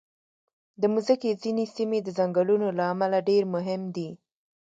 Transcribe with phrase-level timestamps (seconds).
[0.81, 4.09] د مځکې ځینې سیمې د ځنګلونو له امله ډېر مهم دي.